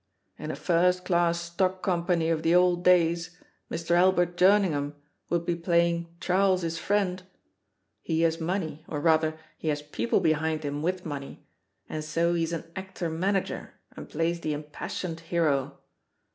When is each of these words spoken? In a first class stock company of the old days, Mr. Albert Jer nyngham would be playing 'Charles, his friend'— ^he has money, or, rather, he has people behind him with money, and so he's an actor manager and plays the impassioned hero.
In 0.39 0.49
a 0.49 0.55
first 0.55 1.05
class 1.05 1.39
stock 1.39 1.83
company 1.83 2.29
of 2.31 2.41
the 2.41 2.55
old 2.55 2.83
days, 2.83 3.37
Mr. 3.69 3.91
Albert 3.91 4.35
Jer 4.35 4.57
nyngham 4.57 4.93
would 5.29 5.45
be 5.45 5.53
playing 5.55 6.07
'Charles, 6.19 6.63
his 6.63 6.79
friend'— 6.79 7.21
^he 8.09 8.23
has 8.23 8.41
money, 8.41 8.83
or, 8.87 8.99
rather, 8.99 9.37
he 9.59 9.67
has 9.67 9.83
people 9.83 10.19
behind 10.19 10.63
him 10.65 10.81
with 10.81 11.05
money, 11.05 11.45
and 11.87 12.03
so 12.03 12.33
he's 12.33 12.51
an 12.51 12.63
actor 12.75 13.11
manager 13.11 13.75
and 13.95 14.09
plays 14.09 14.39
the 14.39 14.53
impassioned 14.53 15.19
hero. 15.19 15.77